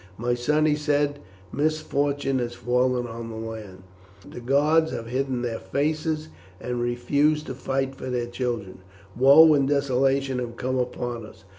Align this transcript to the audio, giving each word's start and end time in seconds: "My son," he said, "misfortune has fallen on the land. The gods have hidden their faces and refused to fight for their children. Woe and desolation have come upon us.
"My 0.17 0.33
son," 0.33 0.65
he 0.65 0.73
said, 0.75 1.19
"misfortune 1.53 2.39
has 2.39 2.55
fallen 2.55 3.05
on 3.05 3.29
the 3.29 3.35
land. 3.35 3.83
The 4.27 4.39
gods 4.39 4.89
have 4.91 5.05
hidden 5.05 5.43
their 5.43 5.59
faces 5.59 6.29
and 6.59 6.81
refused 6.81 7.45
to 7.45 7.53
fight 7.53 7.93
for 7.93 8.09
their 8.09 8.25
children. 8.25 8.79
Woe 9.15 9.53
and 9.53 9.67
desolation 9.69 10.39
have 10.39 10.57
come 10.57 10.79
upon 10.79 11.23
us. 11.27 11.43